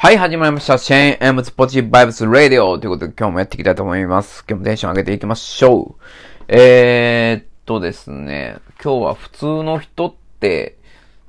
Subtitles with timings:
[0.00, 0.78] はい、始まりました。
[0.78, 4.44] シェーン・エムズ・ポジ・バイブス・ラディオということで今日もやっていきたいと思います。
[4.48, 6.02] 今日もテンション上げていきましょう。
[6.46, 10.78] えー、っとですね、今日は普通の人って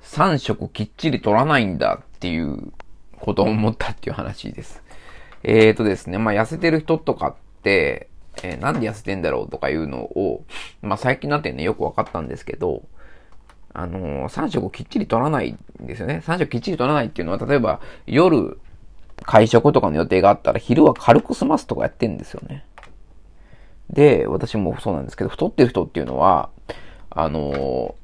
[0.03, 2.71] 3食きっちり取らないんだっていう
[3.19, 4.83] ことを思ったっていう話です。
[5.41, 8.07] えー、っとですね、まあ痩せてる人とかって、
[8.43, 10.45] えーなんで痩せてんだろうとかいうのを、
[10.83, 12.83] まあ最近になってね、よくわかったんですけど、
[13.73, 16.21] あのー、3食きっちり取らないんですよね。
[16.25, 18.59] 3食きっちり取らないっていうのは、例えば夜、
[19.23, 22.65] 会食とかの予定があったら昼は軽く済ますとかやってんですよね。
[23.89, 26.49] で、私もそうなんですけど、太ってる人っていうのは、
[27.09, 27.99] あのー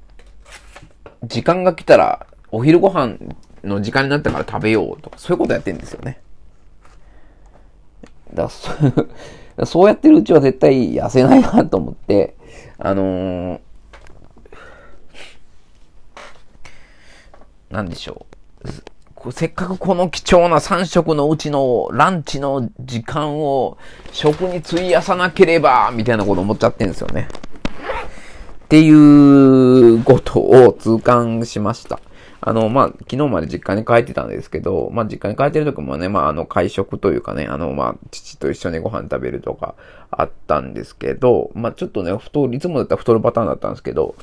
[1.27, 3.18] 時間が来たら、お昼ご飯
[3.63, 6.20] の時間になったから食べようとか、そういうことやってんですよね。
[8.34, 8.71] だそ
[9.66, 12.35] そうやってるうちは絶対痩せないなと思って、
[12.77, 13.59] あのー
[17.75, 18.25] なんでしょ
[19.25, 19.31] う。
[19.31, 23.77] せっかくこの貴重な3食のうちのランチの時間を
[24.12, 27.27] 食に費やさなければ、みたいなこと思っちゃってんですよね。
[28.65, 31.99] っていうことを痛感しました。
[32.41, 39.73] あの、まあ、昨日まで実家に帰ってたんですけど、まあ、実家に帰ってる時もね、まあ、あの、会食というかね、あの、まあ、父と一緒にご飯食べるとか
[40.12, 44.13] あったんですけど、まあ、ちょっとね、太る、いつもだったら太るパターンだったんですけど、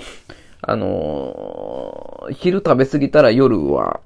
[0.62, 4.00] あのー昼食べ過ぎたら夜は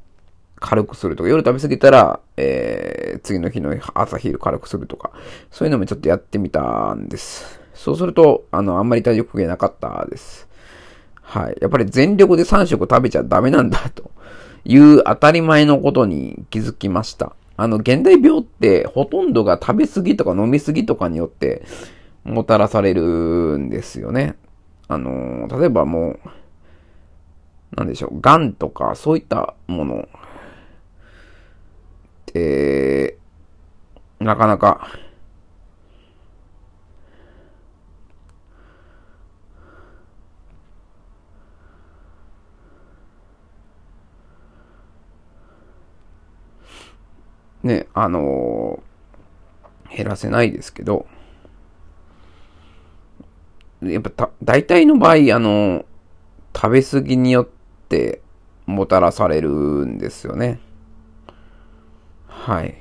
[0.58, 5.12] 軽くするとか、夜食べ過ぎたら、えー、次の日の朝昼軽くするとか、
[5.50, 7.60] そういうのもちょっとやってみたんです。
[7.74, 10.48] そうすると、あの、あんまり体力がなかったです。
[11.20, 11.56] はい。
[11.60, 14.10] やっぱり全力で3食食べちゃダメなんだ、と
[14.64, 17.36] いう当たり前のことに気づきました。
[17.58, 21.64] あの、現代病ってほとんどが食べ過ぎとか飲み過ぎとかによって
[22.24, 24.36] もたらされるんですよね。
[24.88, 26.20] あの、例えばもう、
[27.72, 30.02] なんでしょう、癌とかそういったもの。
[30.02, 30.06] っ
[32.26, 33.18] て、
[34.18, 34.88] なかなか、
[47.62, 48.82] ね、あの
[49.94, 51.06] 減らせないですけど、
[53.82, 55.84] やっぱた、大体の場合、あの
[56.54, 57.55] 食べ過ぎによって
[57.86, 58.20] って
[58.66, 59.50] もたらされる
[59.86, 60.58] んですよね。
[62.26, 62.70] はい。
[62.70, 62.72] っ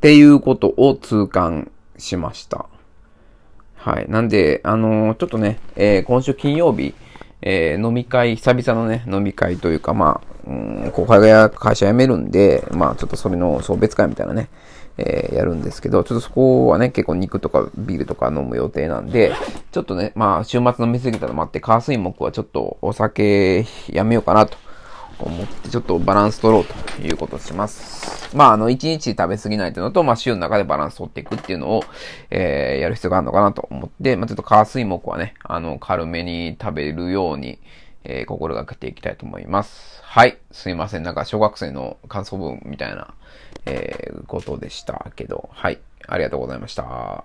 [0.00, 2.66] ていうことを痛感しました。
[3.74, 4.06] はい。
[4.08, 6.94] なんで、あのーちょっとね、えー今週金曜日、
[7.46, 14.48] えー飲み会、久々のね、飲み会というか、まあ、うん、後輩が会社辞めるんで、まあ、ちょっとそれの送別会みたいなね、
[14.96, 19.32] えーやるんですけど、ちょっとそこはね、結構肉とかビールとか飲む予定なんで、
[19.72, 24.56] ちょっとね、まあ、週末飲みすぎたのもあって、火水木はちょっとお酒やめようかなと
[25.18, 28.36] 思って、ちょっとバランス取ろうということをします。
[28.36, 31.84] まあ、あの、一日食べ過ぎないというのと、まあ、週の中でバランス取っていくっていうのを、
[32.30, 37.58] えーやる必要があるのかなと思って、まあ、ちょっと火水木はね、あの、軽めに食べるように、
[38.04, 40.00] えー心がけていきたいと思います。
[40.02, 40.38] はい。
[40.50, 41.02] すいません。
[41.02, 43.14] なんか、小学生の感想文みたいな、
[43.66, 45.78] えーことでしたけど、はい。
[46.06, 47.24] ありがとうございました。